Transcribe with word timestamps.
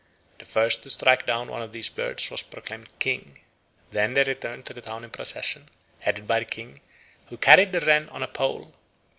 The 0.39 0.45
first 0.45 0.81
to 0.81 0.89
strike 0.89 1.27
down 1.27 1.47
one 1.47 1.61
of 1.61 1.73
these 1.73 1.87
birds 1.89 2.31
was 2.31 2.41
proclaimed 2.41 2.87
King. 2.97 3.37
Then 3.91 4.15
they 4.15 4.23
returned 4.23 4.65
to 4.65 4.73
the 4.73 4.81
town 4.81 5.03
in 5.03 5.11
procession, 5.11 5.69
headed 5.99 6.25
by 6.25 6.39
the 6.39 6.45
King, 6.45 6.79
who 7.27 7.37
carried 7.37 7.71
the 7.71 7.81
wren 7.81 8.09
on 8.09 8.23
a 8.23 8.27
pole. 8.27 8.73